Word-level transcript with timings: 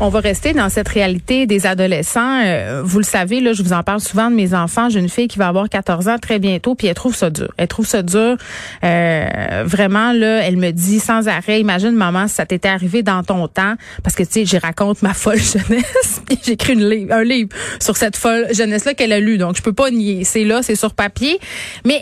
On 0.00 0.08
va 0.08 0.18
rester 0.18 0.52
dans 0.54 0.68
cette 0.70 0.88
réalité 0.88 1.46
des 1.46 1.66
adolescents. 1.66 2.40
Euh, 2.44 2.82
vous 2.84 2.98
le 2.98 3.04
savez, 3.04 3.40
là, 3.40 3.52
je 3.52 3.62
vous 3.62 3.72
en 3.72 3.84
parle 3.84 4.00
souvent 4.00 4.28
de 4.28 4.34
mes 4.34 4.52
enfants. 4.52 4.88
J'ai 4.88 4.98
une 4.98 5.08
fille 5.08 5.28
qui 5.28 5.38
va 5.38 5.46
avoir 5.46 5.68
14 5.68 6.08
ans 6.08 6.18
très 6.18 6.40
bientôt, 6.40 6.74
puis 6.74 6.88
elle 6.88 6.94
trouve 6.94 7.14
ça 7.14 7.30
dur. 7.30 7.54
Elle 7.58 7.68
trouve 7.68 7.86
ça 7.86 8.02
dur. 8.02 8.36
Euh, 8.82 9.62
vraiment, 9.64 10.12
là, 10.12 10.40
elle 10.42 10.56
me 10.56 10.72
dit 10.72 10.98
sans 10.98 11.28
arrêt, 11.28 11.60
imagine, 11.60 11.92
maman, 11.92 12.26
si 12.26 12.34
ça 12.34 12.44
t'était 12.44 12.68
arrivé 12.68 13.04
dans 13.04 13.22
ton 13.22 13.46
temps, 13.46 13.74
parce 14.02 14.16
que, 14.16 14.24
tu 14.24 14.32
sais, 14.32 14.44
j'y 14.44 14.58
raconte 14.58 15.00
ma 15.02 15.14
folle 15.14 15.38
jeunesse, 15.38 16.22
puis 16.26 16.38
j'écris 16.44 16.72
une 16.72 17.12
un 17.12 17.22
livre 17.22 17.50
sur 17.80 17.96
cette 17.96 18.16
folle 18.16 18.48
jeunesse-là 18.52 18.94
qu'elle 18.94 19.12
a 19.12 19.20
lu. 19.20 19.38
Donc, 19.38 19.56
je 19.56 19.62
peux 19.62 19.72
pas 19.72 19.92
nier. 19.92 20.24
C'est 20.24 20.44
là, 20.44 20.62
c'est 20.62 20.74
sur 20.74 20.92
papier. 20.92 21.38
Mais 21.86 22.00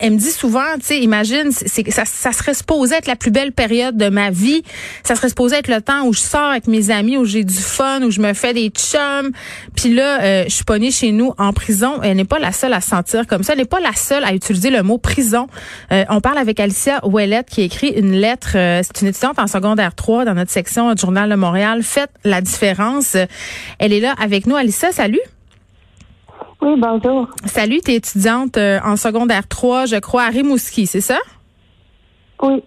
elle, 0.00 0.12
me 0.12 0.16
dit 0.16 0.30
souvent, 0.30 0.60
tu 0.78 0.86
sais, 0.86 1.00
imagine, 1.00 1.50
c'est, 1.52 1.88
ça, 1.90 2.06
ça 2.06 2.32
serait 2.32 2.54
supposé 2.54 2.94
être 2.94 3.06
la 3.06 3.16
plus 3.16 3.30
belle 3.30 3.52
période 3.52 3.98
de 3.98 4.08
ma 4.08 4.30
vie. 4.30 4.62
Ça 5.02 5.14
serait 5.14 5.28
supposé 5.28 5.56
être 5.56 5.68
le 5.68 5.82
temps 5.82 6.06
où 6.06 6.14
je 6.14 6.20
sors 6.20 6.48
avec 6.50 6.68
mes 6.68 6.90
amis, 6.90 7.18
où 7.18 7.33
j'ai 7.34 7.44
du 7.44 7.54
fun, 7.54 8.02
où 8.02 8.10
je 8.10 8.20
me 8.20 8.32
fais 8.32 8.54
des 8.54 8.68
chums. 8.68 9.32
Puis 9.74 9.92
là, 9.92 10.22
euh, 10.22 10.44
je 10.44 10.54
suis 10.54 10.64
pognée 10.64 10.90
chez 10.90 11.10
nous 11.10 11.32
en 11.36 11.52
prison. 11.52 12.00
Elle 12.02 12.16
n'est 12.16 12.24
pas 12.24 12.38
la 12.38 12.52
seule 12.52 12.72
à 12.72 12.80
se 12.80 12.88
sentir 12.88 13.26
comme 13.26 13.42
ça. 13.42 13.54
Elle 13.54 13.58
n'est 13.58 13.64
pas 13.64 13.80
la 13.80 13.92
seule 13.92 14.24
à 14.24 14.32
utiliser 14.32 14.70
le 14.70 14.82
mot 14.82 14.98
prison. 14.98 15.48
Euh, 15.92 16.04
on 16.10 16.20
parle 16.20 16.38
avec 16.38 16.60
Alicia 16.60 17.04
Ouellette 17.04 17.50
qui 17.50 17.62
écrit 17.62 17.88
une 17.88 18.12
lettre. 18.12 18.52
Euh, 18.54 18.82
c'est 18.84 19.02
une 19.02 19.08
étudiante 19.08 19.38
en 19.38 19.48
secondaire 19.48 19.94
3 19.94 20.24
dans 20.24 20.34
notre 20.34 20.52
section 20.52 20.94
du 20.94 21.00
Journal 21.00 21.28
de 21.28 21.34
Montréal. 21.34 21.82
Faites 21.82 22.10
la 22.22 22.40
différence. 22.40 23.16
Elle 23.78 23.92
est 23.92 24.00
là 24.00 24.14
avec 24.20 24.46
nous. 24.46 24.54
Alicia, 24.54 24.92
salut. 24.92 25.20
Oui, 26.62 26.74
bonjour. 26.78 27.28
Salut, 27.46 27.80
tu 27.84 27.90
es 27.90 27.96
étudiante 27.96 28.56
en 28.56 28.96
secondaire 28.96 29.46
3, 29.48 29.86
je 29.86 29.96
crois, 29.96 30.22
à 30.22 30.28
Rimouski, 30.28 30.86
c'est 30.86 31.02
ça? 31.02 31.18
Oui. 32.44 32.62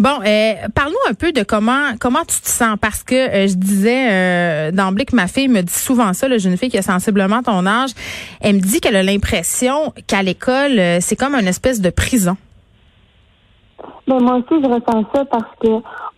Bon, 0.00 0.18
euh, 0.26 0.54
parle-nous 0.74 1.08
un 1.08 1.14
peu 1.14 1.30
de 1.30 1.44
comment 1.44 1.92
comment 2.00 2.20
tu 2.20 2.40
te 2.40 2.48
sens 2.48 2.76
parce 2.80 3.04
que 3.04 3.14
euh, 3.14 3.46
je 3.46 3.54
disais 3.54 4.08
euh, 4.10 4.70
d'emblée 4.72 5.04
que 5.04 5.14
ma 5.14 5.28
fille 5.28 5.46
me 5.46 5.60
dit 5.62 5.72
souvent 5.72 6.12
ça, 6.14 6.26
la 6.26 6.38
jeune 6.38 6.56
fille 6.56 6.68
qui 6.68 6.78
a 6.78 6.82
sensiblement 6.82 7.40
ton 7.40 7.64
âge, 7.64 7.90
elle 8.40 8.56
me 8.56 8.60
dit 8.60 8.80
qu'elle 8.80 8.96
a 8.96 9.04
l'impression 9.04 9.92
qu'à 10.08 10.24
l'école 10.24 10.80
c'est 11.00 11.14
comme 11.14 11.36
une 11.36 11.46
espèce 11.46 11.80
de 11.80 11.90
prison. 11.90 12.36
Ben 14.08 14.18
moi 14.20 14.38
aussi 14.38 14.60
je 14.60 14.68
ressens 14.68 15.06
ça 15.14 15.24
parce 15.26 15.54
que 15.62 15.68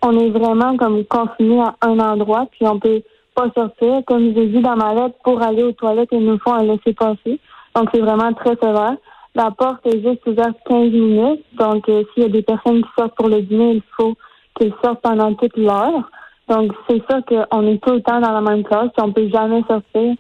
on 0.00 0.18
est 0.18 0.30
vraiment 0.30 0.78
comme 0.78 1.04
confiné 1.04 1.60
à 1.60 1.74
un 1.82 1.98
endroit 1.98 2.46
puis 2.52 2.66
on 2.66 2.80
peut 2.80 3.02
pas 3.34 3.48
sortir. 3.54 4.02
Comme 4.06 4.32
j'ai 4.34 4.46
dit 4.46 4.60
dans 4.60 4.76
ma 4.76 4.94
lettre, 4.94 5.16
pour 5.22 5.42
aller 5.42 5.62
aux 5.62 5.72
toilettes, 5.72 6.08
ils 6.12 6.24
nous 6.24 6.38
font 6.38 6.54
un 6.54 6.64
laisser 6.64 6.94
passer. 6.94 7.38
Donc 7.74 7.88
c'est 7.92 8.00
vraiment 8.00 8.32
très 8.32 8.56
sévère. 8.56 8.96
La 9.34 9.50
porte 9.50 9.86
est 9.86 10.02
juste 10.02 10.26
ouverte 10.26 10.56
15 10.68 10.92
minutes. 10.92 11.44
Donc, 11.54 11.88
euh, 11.88 12.04
s'il 12.12 12.24
y 12.24 12.26
a 12.26 12.28
des 12.28 12.42
personnes 12.42 12.82
qui 12.82 12.88
sortent 12.98 13.14
pour 13.16 13.28
le 13.28 13.40
dîner, 13.42 13.74
il 13.74 13.82
faut 13.96 14.14
qu'ils 14.58 14.74
sortent 14.84 15.00
pendant 15.00 15.34
toute 15.34 15.56
l'heure. 15.56 16.10
Donc, 16.48 16.72
c'est 16.88 17.02
sûr 17.08 17.24
qu'on 17.26 17.66
est 17.66 17.82
tout 17.82 17.92
le 17.92 18.02
temps 18.02 18.20
dans 18.20 18.32
la 18.32 18.40
même 18.40 18.62
classe 18.62 18.90
on 18.98 19.12
peut 19.12 19.28
jamais 19.28 19.62
sortir. 19.68 20.14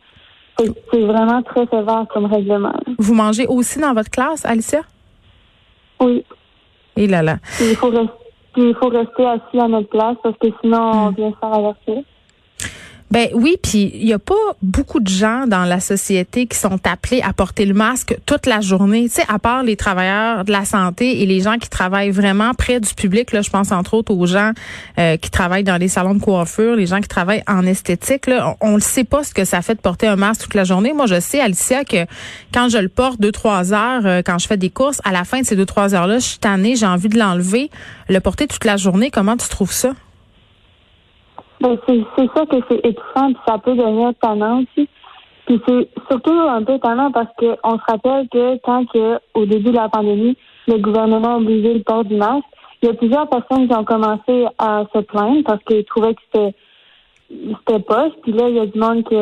C'est 0.58 1.00
vraiment 1.00 1.42
très 1.42 1.66
sévère 1.66 2.06
comme 2.12 2.26
règlement. 2.26 2.72
Vous 2.98 3.14
mangez 3.14 3.46
aussi 3.46 3.80
dans 3.80 3.94
votre 3.94 4.10
classe, 4.10 4.44
Alicia? 4.44 4.82
Oui. 6.00 6.24
Et 6.96 7.06
là 7.06 7.22
là. 7.22 7.36
il 7.60 7.74
faut, 7.76 7.88
rester, 7.88 8.12
il 8.56 8.74
faut 8.74 8.88
rester 8.88 9.26
assis 9.26 9.58
à 9.58 9.68
notre 9.68 9.88
place 9.88 10.16
parce 10.22 10.36
que 10.38 10.48
sinon, 10.60 10.78
on 10.78 11.10
hmm. 11.10 11.14
vient 11.14 11.30
se 11.30 11.36
faire 11.36 11.54
avertir. 11.54 12.02
Ben 13.12 13.28
oui, 13.34 13.58
puis 13.62 13.92
il 13.94 14.06
y 14.06 14.14
a 14.14 14.18
pas 14.18 14.56
beaucoup 14.62 14.98
de 14.98 15.08
gens 15.08 15.46
dans 15.46 15.66
la 15.66 15.80
société 15.80 16.46
qui 16.46 16.56
sont 16.56 16.80
appelés 16.86 17.20
à 17.20 17.34
porter 17.34 17.66
le 17.66 17.74
masque 17.74 18.16
toute 18.24 18.46
la 18.46 18.62
journée. 18.62 19.04
Tu 19.04 19.16
sais, 19.16 19.24
à 19.28 19.38
part 19.38 19.62
les 19.62 19.76
travailleurs 19.76 20.46
de 20.46 20.50
la 20.50 20.64
santé 20.64 21.20
et 21.20 21.26
les 21.26 21.40
gens 21.42 21.58
qui 21.58 21.68
travaillent 21.68 22.10
vraiment 22.10 22.54
près 22.54 22.80
du 22.80 22.94
public. 22.94 23.32
Là, 23.32 23.42
je 23.42 23.50
pense 23.50 23.70
entre 23.70 23.92
autres 23.92 24.14
aux 24.14 24.24
gens 24.24 24.52
euh, 24.98 25.18
qui 25.18 25.30
travaillent 25.30 25.62
dans 25.62 25.76
les 25.76 25.88
salons 25.88 26.14
de 26.14 26.22
coiffure, 26.22 26.74
les 26.74 26.86
gens 26.86 27.02
qui 27.02 27.08
travaillent 27.08 27.42
en 27.46 27.66
esthétique. 27.66 28.28
Là, 28.28 28.56
on 28.62 28.76
ne 28.76 28.80
sait 28.80 29.04
pas 29.04 29.24
ce 29.24 29.34
que 29.34 29.44
ça 29.44 29.60
fait 29.60 29.74
de 29.74 29.80
porter 29.80 30.06
un 30.06 30.16
masque 30.16 30.44
toute 30.44 30.54
la 30.54 30.64
journée. 30.64 30.94
Moi, 30.94 31.04
je 31.04 31.20
sais, 31.20 31.38
Alicia, 31.38 31.84
que 31.84 32.06
quand 32.54 32.70
je 32.70 32.78
le 32.78 32.88
porte 32.88 33.20
deux 33.20 33.32
trois 33.32 33.74
heures, 33.74 34.06
euh, 34.06 34.22
quand 34.24 34.38
je 34.38 34.46
fais 34.46 34.56
des 34.56 34.70
courses, 34.70 35.02
à 35.04 35.12
la 35.12 35.24
fin 35.24 35.42
de 35.42 35.44
ces 35.44 35.54
deux 35.54 35.66
trois 35.66 35.94
heures 35.94 36.06
là, 36.06 36.18
je 36.18 36.24
suis 36.24 36.38
tannée, 36.38 36.76
j'ai 36.76 36.86
envie 36.86 37.10
de 37.10 37.18
l'enlever. 37.18 37.70
Le 38.08 38.20
porter 38.20 38.46
toute 38.46 38.64
la 38.64 38.78
journée, 38.78 39.10
comment 39.10 39.36
tu 39.36 39.50
trouves 39.50 39.70
ça? 39.70 39.92
Ben, 41.62 41.78
c'est 41.86 42.28
ça 42.34 42.44
que 42.44 42.56
c'est 42.68 42.84
étouffant, 42.84 43.32
puis 43.32 43.42
ça 43.46 43.56
peut 43.56 43.76
devenir 43.76 44.12
tannant 44.20 44.62
aussi. 44.62 44.88
Puis 45.46 45.60
c'est 45.66 45.88
surtout 46.10 46.32
un 46.32 46.64
peu 46.64 46.76
tannant 46.80 47.12
parce 47.12 47.28
qu'on 47.38 47.78
se 47.78 47.84
rappelle 47.86 48.28
que 48.30 48.58
quand 48.64 48.84
que, 48.86 49.20
au 49.34 49.46
début 49.46 49.70
de 49.70 49.76
la 49.76 49.88
pandémie, 49.88 50.36
le 50.66 50.78
gouvernement 50.78 51.34
a 51.34 51.36
obligé 51.36 51.74
le 51.74 51.82
port 51.82 52.04
du 52.04 52.16
masque, 52.16 52.44
il 52.82 52.88
y 52.88 52.90
a 52.90 52.94
plusieurs 52.94 53.28
personnes 53.28 53.68
qui 53.68 53.74
ont 53.76 53.84
commencé 53.84 54.46
à 54.58 54.84
se 54.92 54.98
plaindre 55.02 55.44
parce 55.44 55.62
qu'ils 55.62 55.84
trouvaient 55.84 56.14
que 56.14 56.20
c'était 56.32 56.54
c'était 57.30 57.80
poche. 57.80 58.12
Puis 58.24 58.32
là, 58.32 58.48
il 58.48 58.56
y 58.56 58.60
a 58.60 58.66
du 58.66 58.78
monde 58.78 59.04
qui 59.04 59.14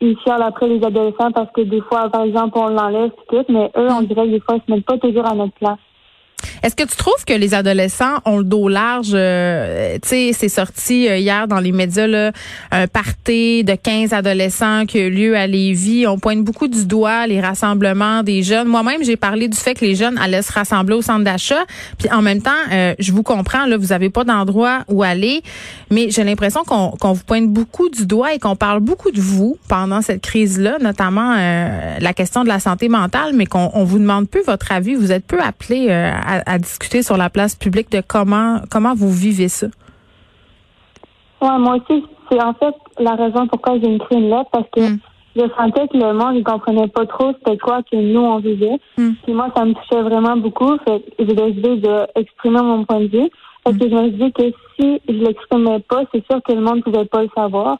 ils 0.00 0.18
chialent 0.24 0.42
après 0.42 0.66
les 0.66 0.84
adolescents 0.84 1.30
parce 1.30 1.52
que 1.52 1.60
des 1.60 1.80
fois, 1.82 2.08
par 2.08 2.22
exemple, 2.22 2.58
on 2.58 2.70
l'enlève 2.70 3.12
tout, 3.28 3.44
mais 3.48 3.70
eux, 3.76 3.88
on 3.88 4.02
dirait 4.02 4.26
que 4.26 4.32
des 4.32 4.40
fois, 4.40 4.56
ils 4.56 4.62
se 4.66 4.74
mettent 4.74 4.84
pas 4.84 4.98
toujours 4.98 5.26
à 5.26 5.34
notre 5.34 5.54
place. 5.54 5.78
Est-ce 6.62 6.76
que 6.76 6.84
tu 6.84 6.96
trouves 6.96 7.24
que 7.26 7.32
les 7.32 7.54
adolescents 7.54 8.20
ont 8.24 8.38
le 8.38 8.44
dos 8.44 8.68
large? 8.68 9.10
Euh, 9.14 9.98
tu 10.00 10.08
sais, 10.08 10.30
c'est 10.32 10.48
sorti 10.48 11.08
euh, 11.08 11.16
hier 11.16 11.48
dans 11.48 11.58
les 11.58 11.72
médias, 11.72 12.06
là, 12.06 12.30
un 12.70 12.86
party 12.86 13.64
de 13.64 13.74
15 13.74 14.12
adolescents 14.12 14.86
qui 14.86 14.98
a 14.98 15.06
eu 15.06 15.10
lieu 15.10 15.36
à 15.36 15.48
Lévis. 15.48 16.06
On 16.06 16.18
pointe 16.18 16.44
beaucoup 16.44 16.68
du 16.68 16.84
doigt 16.84 17.26
les 17.26 17.40
rassemblements 17.40 18.22
des 18.22 18.44
jeunes. 18.44 18.68
Moi-même, 18.68 19.02
j'ai 19.02 19.16
parlé 19.16 19.48
du 19.48 19.56
fait 19.56 19.74
que 19.74 19.84
les 19.84 19.96
jeunes 19.96 20.16
allaient 20.18 20.42
se 20.42 20.52
rassembler 20.52 20.94
au 20.94 21.02
centre 21.02 21.24
d'achat. 21.24 21.64
Puis 21.98 22.08
en 22.12 22.22
même 22.22 22.40
temps, 22.40 22.50
euh, 22.72 22.94
je 23.00 23.10
vous 23.10 23.24
comprends, 23.24 23.66
là, 23.66 23.76
vous 23.76 23.92
avez 23.92 24.08
pas 24.08 24.22
d'endroit 24.22 24.84
où 24.86 25.02
aller, 25.02 25.42
mais 25.90 26.10
j'ai 26.10 26.22
l'impression 26.22 26.62
qu'on 26.62 27.12
vous 27.12 27.24
pointe 27.24 27.48
beaucoup 27.48 27.88
du 27.88 28.06
doigt 28.06 28.34
et 28.34 28.38
qu'on 28.38 28.54
parle 28.54 28.78
beaucoup 28.78 29.10
de 29.10 29.20
vous 29.20 29.58
pendant 29.68 30.00
cette 30.00 30.22
crise-là, 30.22 30.78
notamment 30.80 31.34
la 31.34 32.12
question 32.14 32.44
de 32.44 32.48
la 32.48 32.60
santé 32.60 32.88
mentale, 32.88 33.32
mais 33.34 33.46
qu'on 33.46 33.84
vous 33.84 33.98
demande 33.98 34.28
peu 34.28 34.42
votre 34.46 34.70
avis. 34.70 34.94
Vous 34.94 35.10
êtes 35.10 35.26
peu 35.26 35.40
appelé 35.40 35.90
à 35.90 36.51
à 36.51 36.51
discuter 36.58 37.02
sur 37.02 37.16
la 37.16 37.30
place 37.30 37.54
publique 37.54 37.90
de 37.90 38.02
comment 38.06 38.60
comment 38.70 38.94
vous 38.94 39.10
vivez 39.10 39.48
ça? 39.48 39.66
Ouais, 41.40 41.58
moi 41.58 41.76
aussi, 41.76 42.04
c'est 42.30 42.42
en 42.42 42.54
fait 42.54 42.74
la 42.98 43.14
raison 43.14 43.46
pourquoi 43.48 43.78
j'ai 43.78 43.94
écrit 43.94 44.16
une 44.16 44.30
lettre 44.30 44.50
parce 44.52 44.68
que 44.70 44.80
hmm. 44.80 44.98
je 45.36 45.42
sentais 45.56 45.88
que 45.88 45.96
le 45.96 46.12
monde 46.12 46.36
ne 46.36 46.42
comprenait 46.42 46.88
pas 46.88 47.06
trop 47.06 47.32
c'était 47.38 47.58
quoi 47.58 47.82
que 47.82 47.96
nous 47.96 48.20
on 48.20 48.38
vivait. 48.38 48.78
Hmm. 48.96 49.12
Puis 49.24 49.32
moi, 49.32 49.48
ça 49.56 49.64
me 49.64 49.74
touchait 49.74 50.02
vraiment 50.02 50.36
beaucoup. 50.36 50.76
Fait 50.86 51.04
j'ai 51.18 51.34
décidé 51.34 51.76
d'exprimer 51.76 52.62
mon 52.62 52.84
point 52.84 53.00
de 53.00 53.06
vue. 53.06 53.30
Parce 53.64 53.76
que 53.76 53.88
je 53.88 53.94
me 53.94 54.08
suis 54.08 54.18
dit 54.18 54.32
que 54.32 54.42
si 54.76 55.00
je 55.08 55.24
l'exprimais 55.24 55.80
pas, 55.80 56.02
c'est 56.12 56.24
sûr 56.26 56.42
que 56.42 56.52
le 56.52 56.60
monde 56.60 56.78
ne 56.78 56.82
pouvait 56.82 57.04
pas 57.04 57.22
le 57.22 57.30
savoir. 57.36 57.78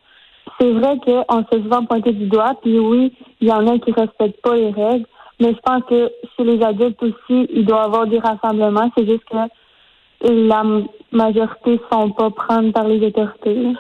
C'est 0.61 0.71
vrai 0.71 0.99
qu'on 1.05 1.43
se 1.43 1.49
fait 1.49 1.63
souvent 1.63 1.85
pointer 1.85 2.13
du 2.13 2.27
doigt, 2.27 2.55
puis 2.63 2.79
oui, 2.79 3.13
il 3.41 3.49
y 3.49 3.53
en 3.53 3.67
a 3.67 3.79
qui 3.79 3.91
respectent 3.93 4.41
pas 4.43 4.55
les 4.55 4.71
règles, 4.71 5.07
mais 5.43 5.55
je 5.55 5.61
pense 5.65 5.83
que 5.89 6.11
chez 6.37 6.45
les 6.45 6.63
adultes 6.63 7.03
aussi, 7.03 7.49
il 7.53 7.67
doit 7.67 7.83
y 7.83 7.85
avoir 7.85 8.07
des 8.07 8.21
rassemblements. 8.21 8.91
C'est 8.97 9.07
juste 9.07 9.25
que 9.29 9.37
la 10.31 10.63
majorité 11.11 11.73
ne 11.73 11.79
sont 11.91 12.11
pas 12.11 12.31
prendre 12.31 12.73
par 12.73 12.87
les 12.87 13.05
autorités. 13.05 13.73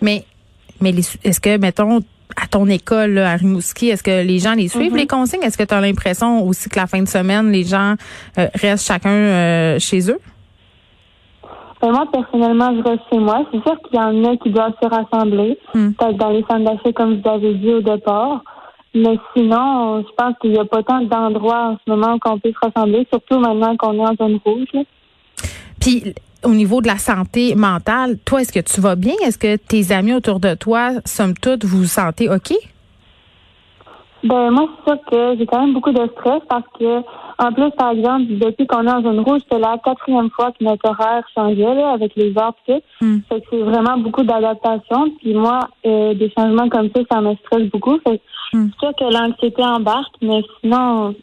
Mais, 0.00 0.24
mais 0.80 0.90
est-ce 1.24 1.40
que, 1.40 1.58
mettons, 1.58 2.00
à 2.40 2.46
ton 2.46 2.66
école 2.66 3.18
à 3.18 3.34
Rimouski, 3.34 3.88
est-ce 3.88 4.04
que 4.04 4.24
les 4.24 4.38
gens 4.38 4.54
les 4.54 4.68
suivent, 4.68 4.94
mm-hmm. 4.94 4.98
les 4.98 5.06
consignes? 5.08 5.42
Est-ce 5.42 5.58
que 5.58 5.64
tu 5.64 5.74
as 5.74 5.80
l'impression 5.80 6.46
aussi 6.46 6.68
que 6.68 6.78
la 6.78 6.86
fin 6.86 7.02
de 7.02 7.08
semaine, 7.08 7.50
les 7.50 7.64
gens 7.64 7.94
euh, 8.38 8.46
restent 8.54 8.86
chacun 8.86 9.10
euh, 9.10 9.78
chez 9.80 10.10
eux? 10.10 10.20
Ben, 11.82 11.90
moi, 11.90 12.06
personnellement, 12.12 12.72
je 12.76 12.88
reste 12.88 13.02
chez 13.10 13.18
moi. 13.18 13.44
C'est 13.50 13.62
sûr 13.62 13.76
qu'il 13.82 13.98
y 13.98 14.02
en 14.02 14.24
a 14.24 14.36
qui 14.36 14.50
doivent 14.50 14.74
se 14.80 14.86
rassembler, 14.86 15.58
mm. 15.74 15.92
peut-être 15.92 16.16
dans 16.18 16.30
les 16.30 16.44
centres 16.48 16.64
d'achat, 16.64 16.92
comme 16.92 17.20
vous 17.20 17.28
avez 17.28 17.54
dit 17.54 17.72
au 17.72 17.80
départ. 17.80 18.44
Mais 18.94 19.18
sinon, 19.34 20.02
je 20.02 20.12
pense 20.16 20.34
qu'il 20.40 20.50
n'y 20.50 20.58
a 20.58 20.64
pas 20.64 20.82
tant 20.82 21.00
d'endroits 21.02 21.70
en 21.70 21.76
ce 21.76 21.90
moment 21.90 22.18
qu'on 22.18 22.38
peut 22.38 22.52
se 22.52 22.66
rassembler, 22.66 23.06
surtout 23.10 23.38
maintenant 23.38 23.76
qu'on 23.76 23.94
est 23.94 24.08
en 24.08 24.14
zone 24.16 24.40
rouge. 24.44 24.84
Puis, 25.80 26.14
au 26.44 26.50
niveau 26.50 26.80
de 26.80 26.88
la 26.88 26.98
santé 26.98 27.54
mentale, 27.54 28.18
toi, 28.24 28.40
est-ce 28.40 28.52
que 28.52 28.60
tu 28.60 28.80
vas 28.80 28.96
bien? 28.96 29.14
Est-ce 29.24 29.38
que 29.38 29.56
tes 29.56 29.92
amis 29.92 30.14
autour 30.14 30.40
de 30.40 30.54
toi, 30.54 30.90
somme 31.04 31.34
toute, 31.34 31.64
vous 31.64 31.78
vous 31.78 31.84
sentez 31.84 32.28
OK? 32.28 32.52
Ben 34.22 34.50
moi, 34.50 34.68
c'est 34.84 34.90
sûr 34.90 35.00
que 35.10 35.38
j'ai 35.38 35.46
quand 35.46 35.60
même 35.60 35.72
beaucoup 35.72 35.92
de 35.92 36.06
stress 36.08 36.42
parce 36.46 36.64
que, 36.78 36.98
en 37.38 37.52
plus, 37.52 37.70
par 37.70 37.92
exemple, 37.92 38.26
depuis 38.28 38.66
qu'on 38.66 38.86
est 38.86 38.90
en 38.90 39.02
zone 39.02 39.20
rouge, 39.20 39.40
c'est 39.50 39.58
la 39.58 39.78
quatrième 39.82 40.28
fois 40.30 40.52
que 40.52 40.62
notre 40.62 40.90
horaire 40.90 41.24
changeait 41.34 41.74
là, 41.74 41.92
avec 41.92 42.14
les 42.16 42.36
heures 42.36 42.54
hmm. 43.00 43.18
Fait 43.28 43.40
que 43.40 43.46
c'est 43.50 43.62
vraiment 43.62 43.96
beaucoup 43.96 44.22
d'adaptation. 44.22 45.10
Puis 45.20 45.32
moi, 45.32 45.60
euh, 45.86 46.12
des 46.12 46.30
changements 46.36 46.68
comme 46.68 46.90
ça, 46.94 47.00
ça 47.10 47.20
me 47.22 47.34
stresse 47.36 47.70
beaucoup. 47.70 47.98
Fait 48.06 48.20
c'est 48.52 48.78
sûr 48.80 48.92
que 48.98 49.12
l'anxiété 49.12 49.62
embarque, 49.62 50.14
mais 50.22 50.42
sinon, 50.60 51.14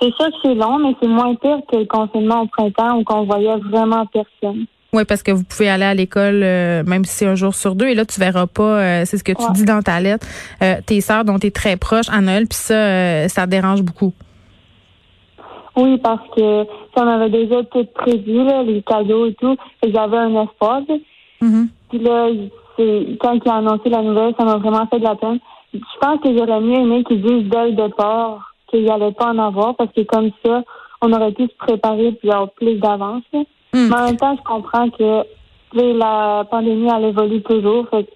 c'est 0.00 0.12
sûr 0.14 0.26
que 0.26 0.36
c'est 0.42 0.54
long, 0.54 0.78
mais 0.78 0.94
c'est 1.00 1.08
moins 1.08 1.34
pire 1.34 1.60
que 1.70 1.78
le 1.78 1.86
confinement 1.86 2.42
au 2.42 2.46
printemps 2.46 2.98
où 2.98 3.04
qu'on 3.04 3.24
voyait 3.24 3.56
vraiment 3.70 4.04
personne. 4.06 4.66
Oui, 4.92 5.04
parce 5.04 5.22
que 5.22 5.32
vous 5.32 5.42
pouvez 5.42 5.68
aller 5.68 5.84
à 5.84 5.94
l'école 5.94 6.40
même 6.40 7.04
si 7.04 7.12
c'est 7.12 7.26
un 7.26 7.34
jour 7.34 7.54
sur 7.54 7.74
deux. 7.74 7.86
Et 7.86 7.94
là, 7.94 8.04
tu 8.04 8.20
verras 8.20 8.46
pas, 8.46 9.04
c'est 9.04 9.18
ce 9.18 9.24
que 9.24 9.32
tu 9.32 9.52
dis 9.52 9.64
dans 9.64 9.82
ta 9.82 9.98
lettre, 9.98 10.26
tes 10.86 11.00
sœurs 11.00 11.24
dont 11.24 11.38
tu 11.38 11.48
es 11.48 11.50
très 11.50 11.76
proche 11.76 12.08
à 12.10 12.20
Noël, 12.20 12.46
puis 12.46 12.58
ça, 12.58 13.28
ça 13.28 13.46
dérange 13.46 13.82
beaucoup? 13.82 14.12
Oui, 15.76 15.98
parce 15.98 16.22
que 16.36 16.64
on 16.96 17.08
avait 17.08 17.30
déjà 17.30 17.64
tout 17.64 17.84
prévu, 17.92 18.44
là, 18.44 18.62
les 18.62 18.82
cadeaux 18.82 19.26
et 19.26 19.34
tout, 19.34 19.56
et 19.82 19.90
j'avais 19.90 20.18
un 20.18 20.44
espoir. 20.44 20.82
Mm-hmm. 21.42 21.66
Puis 21.88 21.98
là, 21.98 22.28
quand 23.18 23.34
il 23.44 23.50
a 23.50 23.54
annoncé 23.56 23.88
la 23.88 24.02
nouvelle, 24.02 24.32
ça 24.38 24.44
m'a 24.44 24.58
vraiment 24.58 24.86
fait 24.86 25.00
de 25.00 25.04
la 25.04 25.16
peine. 25.16 25.40
Je 25.74 25.98
pense 26.00 26.20
que 26.20 26.36
j'aurais 26.36 26.60
mieux 26.60 26.78
aimé 26.78 27.04
qu'ils 27.04 27.22
disent 27.22 27.50
dès 27.50 27.66
le 27.66 27.72
départ 27.72 28.54
qu'il 28.68 28.84
n'y 28.84 28.90
allait 28.90 29.12
pas 29.12 29.32
en 29.32 29.38
avoir, 29.38 29.74
parce 29.74 29.92
que 29.92 30.02
comme 30.02 30.30
ça, 30.44 30.62
on 31.02 31.12
aurait 31.12 31.32
pu 31.32 31.44
se 31.44 31.56
préparer 31.58 32.12
puis 32.12 32.30
avoir 32.30 32.50
plus 32.52 32.76
d'avance. 32.76 33.22
Mm. 33.32 33.42
Mais 33.72 33.94
en 33.94 34.04
même 34.06 34.16
temps, 34.16 34.36
je 34.36 34.42
comprends 34.42 34.88
que 34.90 35.22
la 35.74 36.46
pandémie, 36.50 36.88
elle 36.94 37.06
évolue 37.06 37.42
toujours. 37.42 37.88
Fait 37.88 38.08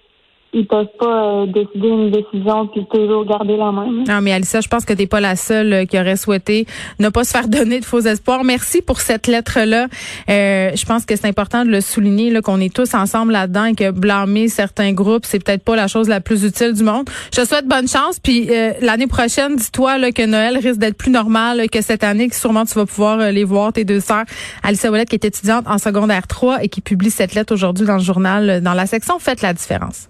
ils 0.51 0.65
peuvent 0.65 0.87
pas 0.99 1.43
euh, 1.43 1.45
décider 1.45 1.87
une 1.87 2.09
décision 2.09 2.67
puis 2.67 2.85
toujours 2.91 3.23
garder 3.25 3.55
la 3.55 3.71
même. 3.71 4.03
Non, 4.07 4.19
mais 4.21 4.33
Alicia, 4.33 4.61
je 4.61 4.67
pense 4.67 4.83
que 4.83 4.93
tu 4.93 5.01
n'es 5.01 5.07
pas 5.07 5.19
la 5.19 5.35
seule 5.35 5.73
euh, 5.73 5.85
qui 5.85 5.99
aurait 5.99 6.15
souhaité 6.15 6.65
ne 6.97 7.09
pas 7.09 7.23
se 7.23 7.31
faire 7.31 7.47
donner 7.47 7.79
de 7.79 7.85
faux 7.85 7.99
espoirs. 7.99 8.43
Merci 8.43 8.81
pour 8.81 8.99
cette 8.99 9.27
lettre-là. 9.27 9.87
Euh, 10.29 10.71
je 10.73 10.85
pense 10.85 11.05
que 11.05 11.15
c'est 11.15 11.27
important 11.27 11.65
de 11.65 11.69
le 11.69 11.81
souligner 11.81 12.31
là, 12.31 12.41
qu'on 12.41 12.59
est 12.59 12.73
tous 12.73 12.95
ensemble 12.95 13.33
là-dedans 13.33 13.65
et 13.65 13.75
que 13.75 13.91
blâmer 13.91 14.47
certains 14.47 14.91
groupes, 14.93 15.25
c'est 15.25 15.43
peut-être 15.43 15.63
pas 15.63 15.75
la 15.75 15.87
chose 15.87 16.09
la 16.09 16.19
plus 16.19 16.43
utile 16.43 16.73
du 16.73 16.83
monde. 16.83 17.07
Je 17.31 17.41
te 17.41 17.47
souhaite 17.47 17.67
bonne 17.67 17.87
chance. 17.87 18.19
Puis 18.19 18.49
l'année 18.81 19.07
prochaine, 19.07 19.55
dis-toi 19.55 19.97
là, 19.97 20.11
que 20.11 20.25
Noël 20.25 20.57
risque 20.57 20.79
d'être 20.79 20.97
plus 20.97 21.11
normal 21.11 21.69
que 21.69 21.81
cette 21.81 22.03
année, 22.03 22.27
que 22.27 22.35
sûrement 22.35 22.65
tu 22.65 22.73
vas 22.73 22.85
pouvoir 22.85 23.31
les 23.31 23.43
voir, 23.43 23.73
tes 23.73 23.83
deux 23.83 23.99
sœurs. 23.99 24.25
Alicia 24.63 24.89
Ouellette, 24.89 25.09
qui 25.09 25.15
est 25.15 25.25
étudiante 25.25 25.65
en 25.67 25.77
secondaire 25.77 26.27
3 26.27 26.63
et 26.63 26.69
qui 26.69 26.81
publie 26.81 27.11
cette 27.11 27.35
lettre 27.35 27.53
aujourd'hui 27.53 27.85
dans 27.85 27.97
le 27.97 28.03
journal, 28.03 28.61
dans 28.61 28.73
la 28.73 28.87
section 28.87 29.19
Faites 29.19 29.41
la 29.41 29.53
différence. 29.53 30.07